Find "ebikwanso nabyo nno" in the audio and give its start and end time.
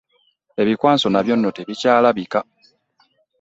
0.61-1.49